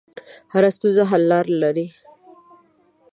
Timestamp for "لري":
1.63-1.87